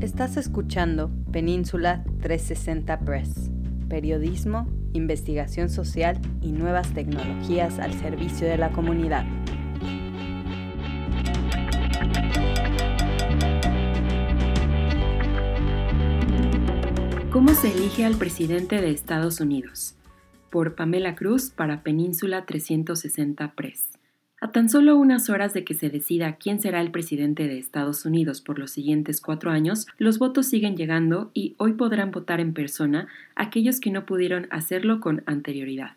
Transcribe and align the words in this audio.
Estás 0.00 0.36
escuchando 0.36 1.10
Península 1.32 2.04
360 2.20 3.00
Press, 3.00 3.50
periodismo, 3.88 4.68
investigación 4.92 5.70
social 5.70 6.20
y 6.42 6.52
nuevas 6.52 6.92
tecnologías 6.92 7.78
al 7.78 7.94
servicio 7.94 8.46
de 8.46 8.58
la 8.58 8.72
comunidad. 8.72 9.24
¿Cómo 17.32 17.54
se 17.54 17.72
elige 17.72 18.04
al 18.04 18.16
presidente 18.16 18.82
de 18.82 18.90
Estados 18.90 19.40
Unidos? 19.40 19.94
Por 20.50 20.74
Pamela 20.74 21.14
Cruz 21.14 21.48
para 21.48 21.82
Península 21.82 22.44
360 22.44 23.54
Press. 23.54 23.95
A 24.38 24.52
tan 24.52 24.68
solo 24.68 24.96
unas 24.96 25.30
horas 25.30 25.54
de 25.54 25.64
que 25.64 25.72
se 25.72 25.88
decida 25.88 26.36
quién 26.36 26.60
será 26.60 26.82
el 26.82 26.90
presidente 26.90 27.48
de 27.48 27.58
Estados 27.58 28.04
Unidos 28.04 28.42
por 28.42 28.58
los 28.58 28.70
siguientes 28.70 29.22
cuatro 29.22 29.50
años, 29.50 29.86
los 29.96 30.18
votos 30.18 30.46
siguen 30.46 30.76
llegando 30.76 31.30
y 31.32 31.54
hoy 31.56 31.72
podrán 31.72 32.10
votar 32.10 32.40
en 32.40 32.52
persona 32.52 33.08
aquellos 33.34 33.80
que 33.80 33.90
no 33.90 34.04
pudieron 34.04 34.46
hacerlo 34.50 35.00
con 35.00 35.22
anterioridad. 35.24 35.92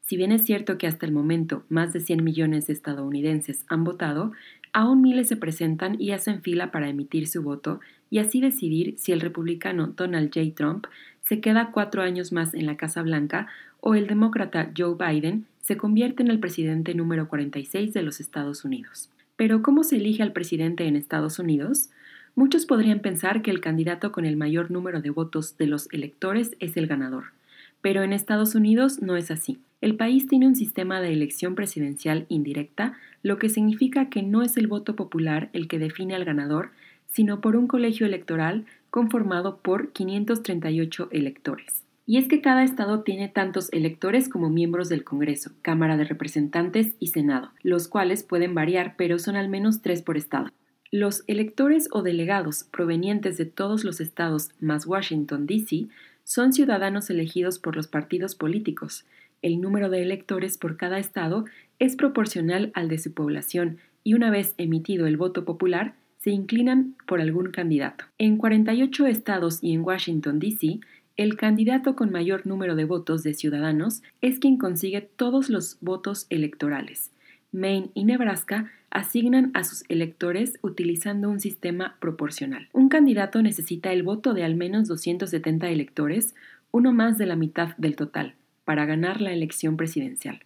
Si 0.00 0.16
bien 0.16 0.32
es 0.32 0.44
cierto 0.44 0.78
que 0.78 0.88
hasta 0.88 1.06
el 1.06 1.12
momento 1.12 1.64
más 1.68 1.92
de 1.92 2.00
100 2.00 2.24
millones 2.24 2.66
de 2.66 2.72
estadounidenses 2.72 3.64
han 3.68 3.84
votado, 3.84 4.32
aún 4.72 5.00
miles 5.00 5.28
se 5.28 5.36
presentan 5.36 5.96
y 6.00 6.10
hacen 6.10 6.42
fila 6.42 6.72
para 6.72 6.88
emitir 6.88 7.28
su 7.28 7.42
voto 7.42 7.78
y 8.10 8.18
así 8.18 8.40
decidir 8.40 8.96
si 8.98 9.12
el 9.12 9.20
republicano 9.20 9.86
Donald 9.86 10.30
J. 10.34 10.54
Trump 10.56 10.86
se 11.22 11.40
queda 11.40 11.70
cuatro 11.70 12.02
años 12.02 12.32
más 12.32 12.52
en 12.52 12.66
la 12.66 12.76
Casa 12.76 13.00
Blanca 13.02 13.46
o 13.80 13.94
el 13.94 14.08
demócrata 14.08 14.72
Joe 14.76 14.96
Biden 14.98 15.46
se 15.64 15.78
convierte 15.78 16.22
en 16.22 16.28
el 16.30 16.40
presidente 16.40 16.94
número 16.94 17.26
46 17.26 17.94
de 17.94 18.02
los 18.02 18.20
Estados 18.20 18.66
Unidos. 18.66 19.08
Pero 19.34 19.62
¿cómo 19.62 19.82
se 19.82 19.96
elige 19.96 20.22
al 20.22 20.34
presidente 20.34 20.86
en 20.86 20.94
Estados 20.94 21.38
Unidos? 21.38 21.88
Muchos 22.34 22.66
podrían 22.66 23.00
pensar 23.00 23.40
que 23.40 23.50
el 23.50 23.62
candidato 23.62 24.12
con 24.12 24.26
el 24.26 24.36
mayor 24.36 24.70
número 24.70 25.00
de 25.00 25.08
votos 25.08 25.56
de 25.56 25.66
los 25.66 25.90
electores 25.90 26.54
es 26.60 26.76
el 26.76 26.86
ganador. 26.86 27.32
Pero 27.80 28.02
en 28.02 28.12
Estados 28.12 28.54
Unidos 28.54 29.00
no 29.00 29.16
es 29.16 29.30
así. 29.30 29.58
El 29.80 29.96
país 29.96 30.26
tiene 30.26 30.46
un 30.46 30.54
sistema 30.54 31.00
de 31.00 31.14
elección 31.14 31.54
presidencial 31.54 32.26
indirecta, 32.28 32.98
lo 33.22 33.38
que 33.38 33.48
significa 33.48 34.10
que 34.10 34.22
no 34.22 34.42
es 34.42 34.58
el 34.58 34.66
voto 34.66 34.94
popular 34.94 35.48
el 35.54 35.66
que 35.66 35.78
define 35.78 36.14
al 36.14 36.26
ganador, 36.26 36.72
sino 37.06 37.40
por 37.40 37.56
un 37.56 37.68
colegio 37.68 38.04
electoral 38.04 38.66
conformado 38.90 39.56
por 39.62 39.92
538 39.92 41.08
electores. 41.10 41.83
Y 42.06 42.18
es 42.18 42.28
que 42.28 42.42
cada 42.42 42.64
estado 42.64 43.02
tiene 43.02 43.28
tantos 43.28 43.72
electores 43.72 44.28
como 44.28 44.50
miembros 44.50 44.88
del 44.90 45.04
Congreso, 45.04 45.52
Cámara 45.62 45.96
de 45.96 46.04
Representantes 46.04 46.94
y 46.98 47.08
Senado, 47.08 47.50
los 47.62 47.88
cuales 47.88 48.22
pueden 48.22 48.54
variar, 48.54 48.94
pero 48.98 49.18
son 49.18 49.36
al 49.36 49.48
menos 49.48 49.80
tres 49.80 50.02
por 50.02 50.18
estado. 50.18 50.50
Los 50.90 51.24
electores 51.26 51.88
o 51.92 52.02
delegados 52.02 52.64
provenientes 52.70 53.38
de 53.38 53.46
todos 53.46 53.84
los 53.84 54.00
estados 54.00 54.50
más 54.60 54.86
Washington, 54.86 55.46
D.C., 55.46 55.86
son 56.24 56.52
ciudadanos 56.52 57.10
elegidos 57.10 57.58
por 57.58 57.74
los 57.74 57.86
partidos 57.86 58.34
políticos. 58.34 59.04
El 59.42 59.60
número 59.60 59.90
de 59.90 60.02
electores 60.02 60.56
por 60.56 60.76
cada 60.76 60.98
estado 60.98 61.44
es 61.78 61.96
proporcional 61.96 62.70
al 62.74 62.88
de 62.88 62.98
su 62.98 63.12
población 63.12 63.78
y 64.04 64.14
una 64.14 64.30
vez 64.30 64.54
emitido 64.56 65.06
el 65.06 65.16
voto 65.16 65.44
popular, 65.44 65.94
se 66.18 66.30
inclinan 66.30 66.94
por 67.06 67.20
algún 67.20 67.50
candidato. 67.50 68.04
En 68.16 68.36
48 68.38 69.06
estados 69.06 69.58
y 69.62 69.74
en 69.74 69.82
Washington, 69.82 70.38
D.C., 70.38 70.80
el 71.16 71.36
candidato 71.36 71.94
con 71.94 72.10
mayor 72.10 72.46
número 72.46 72.74
de 72.74 72.84
votos 72.84 73.22
de 73.22 73.34
ciudadanos 73.34 74.02
es 74.20 74.40
quien 74.40 74.58
consigue 74.58 75.00
todos 75.00 75.48
los 75.48 75.78
votos 75.80 76.26
electorales. 76.28 77.12
Maine 77.52 77.90
y 77.94 78.04
Nebraska 78.04 78.72
asignan 78.90 79.52
a 79.54 79.62
sus 79.62 79.84
electores 79.88 80.58
utilizando 80.60 81.30
un 81.30 81.38
sistema 81.38 81.96
proporcional. 82.00 82.68
Un 82.72 82.88
candidato 82.88 83.42
necesita 83.42 83.92
el 83.92 84.02
voto 84.02 84.34
de 84.34 84.42
al 84.42 84.56
menos 84.56 84.88
270 84.88 85.68
electores, 85.68 86.34
uno 86.72 86.92
más 86.92 87.16
de 87.16 87.26
la 87.26 87.36
mitad 87.36 87.76
del 87.76 87.94
total, 87.94 88.34
para 88.64 88.84
ganar 88.84 89.20
la 89.20 89.32
elección 89.32 89.76
presidencial. 89.76 90.40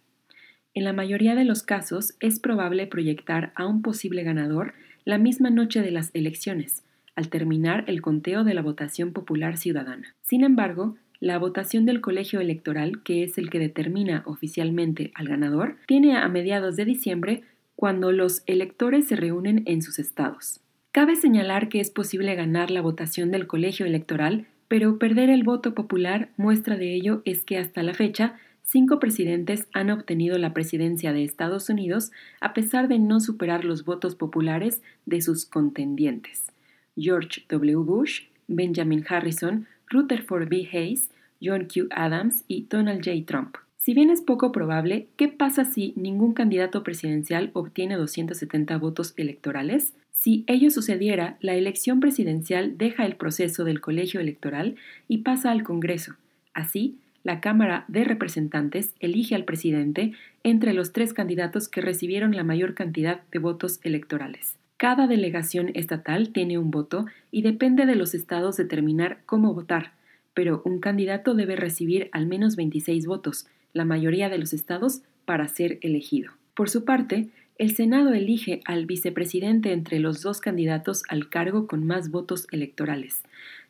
En 0.75 0.83
la 0.83 0.93
mayoría 0.93 1.33
de 1.33 1.45
los 1.45 1.63
casos 1.63 2.13
es 2.19 2.39
probable 2.39 2.85
proyectar 2.85 3.53
a 3.55 3.65
un 3.65 3.81
posible 3.81 4.23
ganador 4.23 4.73
la 5.03 5.17
misma 5.17 5.49
noche 5.49 5.81
de 5.81 5.89
las 5.89 6.11
elecciones, 6.13 6.83
al 7.19 7.27
terminar 7.27 7.83
el 7.87 8.01
conteo 8.01 8.45
de 8.45 8.53
la 8.53 8.61
votación 8.61 9.11
popular 9.11 9.57
ciudadana. 9.57 10.15
Sin 10.21 10.41
embargo, 10.45 10.95
la 11.19 11.37
votación 11.37 11.85
del 11.85 11.99
colegio 11.99 12.39
electoral, 12.39 13.03
que 13.03 13.23
es 13.23 13.37
el 13.37 13.49
que 13.49 13.59
determina 13.59 14.23
oficialmente 14.25 15.11
al 15.15 15.27
ganador, 15.27 15.75
tiene 15.85 16.15
a 16.15 16.25
mediados 16.29 16.77
de 16.77 16.85
diciembre 16.85 17.43
cuando 17.75 18.13
los 18.13 18.41
electores 18.45 19.05
se 19.09 19.17
reúnen 19.17 19.63
en 19.65 19.81
sus 19.81 19.99
estados. 19.99 20.61
Cabe 20.93 21.17
señalar 21.17 21.67
que 21.67 21.81
es 21.81 21.91
posible 21.91 22.35
ganar 22.35 22.71
la 22.71 22.79
votación 22.79 23.31
del 23.31 23.47
colegio 23.47 23.85
electoral, 23.85 24.47
pero 24.69 24.97
perder 24.97 25.29
el 25.29 25.43
voto 25.43 25.73
popular 25.73 26.29
muestra 26.37 26.77
de 26.77 26.95
ello 26.95 27.21
es 27.25 27.43
que 27.43 27.57
hasta 27.57 27.83
la 27.83 27.93
fecha 27.93 28.35
cinco 28.63 28.97
presidentes 28.97 29.67
han 29.73 29.89
obtenido 29.89 30.37
la 30.37 30.53
presidencia 30.53 31.11
de 31.11 31.25
Estados 31.25 31.69
Unidos 31.69 32.13
a 32.39 32.53
pesar 32.53 32.87
de 32.87 32.97
no 32.97 33.19
superar 33.19 33.65
los 33.65 33.83
votos 33.83 34.15
populares 34.15 34.81
de 35.05 35.21
sus 35.21 35.45
contendientes. 35.45 36.45
George 36.99 37.45
W. 37.47 37.83
Bush, 37.83 38.23
Benjamin 38.47 39.05
Harrison, 39.07 39.67
Rutherford 39.89 40.49
B. 40.49 40.67
Hayes, 40.71 41.09
John 41.41 41.65
Q. 41.65 41.87
Adams 41.91 42.43
y 42.47 42.65
Donald 42.69 43.03
J. 43.03 43.25
Trump. 43.25 43.55
Si 43.77 43.93
bien 43.93 44.09
es 44.09 44.21
poco 44.21 44.51
probable, 44.51 45.07
¿qué 45.15 45.29
pasa 45.29 45.63
si 45.63 45.93
ningún 45.95 46.33
candidato 46.33 46.83
presidencial 46.83 47.49
obtiene 47.53 47.95
270 47.95 48.77
votos 48.77 49.13
electorales? 49.15 49.93
Si 50.11 50.43
ello 50.47 50.69
sucediera, 50.69 51.37
la 51.39 51.55
elección 51.55 52.01
presidencial 52.01 52.77
deja 52.77 53.05
el 53.05 53.15
proceso 53.15 53.63
del 53.63 53.79
colegio 53.79 54.19
electoral 54.19 54.75
y 55.07 55.19
pasa 55.19 55.51
al 55.51 55.63
Congreso. 55.63 56.15
Así, 56.53 56.97
la 57.23 57.39
Cámara 57.39 57.85
de 57.87 58.03
Representantes 58.03 58.93
elige 58.99 59.33
al 59.33 59.45
presidente 59.45 60.11
entre 60.43 60.73
los 60.73 60.91
tres 60.91 61.13
candidatos 61.13 61.69
que 61.69 61.79
recibieron 61.79 62.35
la 62.35 62.43
mayor 62.43 62.73
cantidad 62.73 63.21
de 63.31 63.39
votos 63.39 63.79
electorales. 63.83 64.58
Cada 64.79 65.07
delegación 65.07 65.71
estatal 65.73 66.29
tiene 66.29 66.57
un 66.57 66.71
voto 66.71 67.05
y 67.31 67.41
depende 67.41 67.85
de 67.85 67.95
los 67.95 68.15
estados 68.15 68.55
determinar 68.55 69.19
cómo 69.25 69.53
votar, 69.53 69.91
pero 70.33 70.61
un 70.63 70.79
candidato 70.79 71.33
debe 71.33 71.57
recibir 71.57 72.07
al 72.13 72.27
menos 72.27 72.55
26 72.55 73.05
votos, 73.05 73.45
la 73.73 73.83
mayoría 73.83 74.29
de 74.29 74.37
los 74.37 74.53
estados, 74.53 75.01
para 75.25 75.49
ser 75.49 75.79
elegido. 75.81 76.31
Por 76.53 76.69
su 76.69 76.85
parte, 76.85 77.27
el 77.57 77.75
Senado 77.75 78.13
elige 78.13 78.61
al 78.63 78.85
vicepresidente 78.85 79.73
entre 79.73 79.99
los 79.99 80.21
dos 80.21 80.39
candidatos 80.39 81.03
al 81.09 81.27
cargo 81.27 81.67
con 81.67 81.85
más 81.85 82.09
votos 82.09 82.47
electorales. 82.49 83.23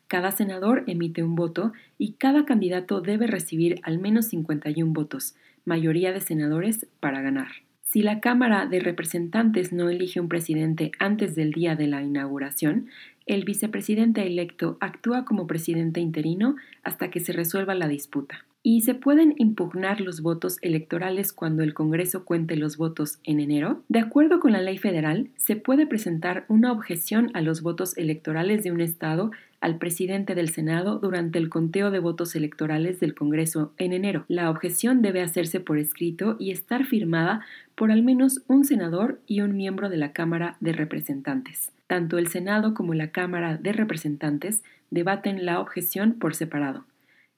Cada 0.06 0.30
senador 0.30 0.84
emite 0.86 1.24
un 1.24 1.34
voto 1.34 1.72
y 1.98 2.12
cada 2.12 2.44
candidato 2.44 3.00
debe 3.00 3.26
recibir 3.26 3.80
al 3.82 3.98
menos 3.98 4.26
51 4.26 4.92
votos, 4.92 5.34
mayoría 5.64 6.12
de 6.12 6.20
senadores, 6.20 6.86
para 7.00 7.20
ganar. 7.20 7.48
Si 7.92 8.02
la 8.02 8.20
Cámara 8.20 8.66
de 8.66 8.78
Representantes 8.78 9.72
no 9.72 9.90
elige 9.90 10.20
un 10.20 10.28
presidente 10.28 10.92
antes 11.00 11.34
del 11.34 11.50
día 11.50 11.74
de 11.74 11.88
la 11.88 12.02
inauguración, 12.02 12.86
el 13.26 13.44
vicepresidente 13.44 14.24
electo 14.24 14.76
actúa 14.78 15.24
como 15.24 15.48
presidente 15.48 15.98
interino 15.98 16.54
hasta 16.84 17.10
que 17.10 17.18
se 17.18 17.32
resuelva 17.32 17.74
la 17.74 17.88
disputa. 17.88 18.44
¿Y 18.62 18.82
se 18.82 18.94
pueden 18.94 19.34
impugnar 19.38 20.00
los 20.00 20.20
votos 20.20 20.58
electorales 20.62 21.32
cuando 21.32 21.64
el 21.64 21.74
Congreso 21.74 22.24
cuente 22.24 22.54
los 22.54 22.76
votos 22.76 23.18
en 23.24 23.40
enero? 23.40 23.82
De 23.88 23.98
acuerdo 23.98 24.38
con 24.38 24.52
la 24.52 24.60
ley 24.60 24.78
federal, 24.78 25.28
se 25.34 25.56
puede 25.56 25.88
presentar 25.88 26.44
una 26.46 26.70
objeción 26.70 27.32
a 27.34 27.40
los 27.40 27.60
votos 27.60 27.98
electorales 27.98 28.62
de 28.62 28.70
un 28.70 28.82
Estado 28.82 29.32
al 29.60 29.76
presidente 29.76 30.34
del 30.34 30.48
Senado 30.48 30.98
durante 30.98 31.38
el 31.38 31.50
conteo 31.50 31.90
de 31.90 31.98
votos 31.98 32.34
electorales 32.34 32.98
del 32.98 33.14
Congreso 33.14 33.72
en 33.76 33.92
enero. 33.92 34.24
La 34.28 34.50
objeción 34.50 35.02
debe 35.02 35.22
hacerse 35.22 35.60
por 35.60 35.78
escrito 35.78 36.36
y 36.38 36.50
estar 36.50 36.84
firmada 36.84 37.44
por 37.74 37.92
al 37.92 38.02
menos 38.02 38.42
un 38.46 38.64
senador 38.64 39.20
y 39.26 39.42
un 39.42 39.56
miembro 39.56 39.90
de 39.90 39.98
la 39.98 40.12
Cámara 40.12 40.56
de 40.60 40.72
Representantes. 40.72 41.72
Tanto 41.86 42.18
el 42.18 42.28
Senado 42.28 42.74
como 42.74 42.94
la 42.94 43.10
Cámara 43.10 43.56
de 43.56 43.72
Representantes 43.72 44.62
debaten 44.90 45.44
la 45.44 45.60
objeción 45.60 46.14
por 46.14 46.34
separado. 46.34 46.84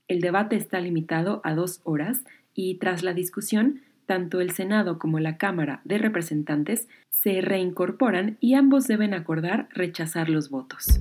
El 0.08 0.20
debate 0.20 0.56
está 0.56 0.80
limitado 0.80 1.40
a 1.44 1.54
dos 1.54 1.80
horas 1.84 2.24
y 2.54 2.74
tras 2.76 3.02
la 3.02 3.14
discusión, 3.14 3.80
tanto 4.06 4.40
el 4.40 4.50
Senado 4.50 4.98
como 4.98 5.18
la 5.20 5.38
Cámara 5.38 5.80
de 5.84 5.98
Representantes 5.98 6.88
se 7.10 7.40
reincorporan 7.40 8.36
y 8.40 8.54
ambos 8.54 8.86
deben 8.86 9.14
acordar 9.14 9.68
rechazar 9.72 10.28
los 10.28 10.50
votos. 10.50 11.00